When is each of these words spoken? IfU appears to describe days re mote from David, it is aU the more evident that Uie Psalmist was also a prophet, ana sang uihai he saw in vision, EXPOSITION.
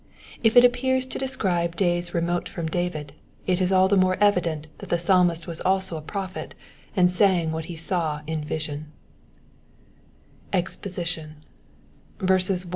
IfU 0.43 0.65
appears 0.65 1.05
to 1.05 1.19
describe 1.19 1.75
days 1.75 2.11
re 2.11 2.21
mote 2.21 2.49
from 2.49 2.65
David, 2.67 3.13
it 3.45 3.61
is 3.61 3.71
aU 3.71 3.87
the 3.87 3.95
more 3.95 4.17
evident 4.19 4.65
that 4.79 4.89
Uie 4.89 4.99
Psalmist 4.99 5.45
was 5.45 5.61
also 5.61 5.95
a 5.95 6.01
prophet, 6.01 6.55
ana 6.97 7.07
sang 7.07 7.51
uihai 7.51 7.65
he 7.65 7.75
saw 7.75 8.21
in 8.25 8.43
vision, 8.43 8.91
EXPOSITION. 10.53 11.43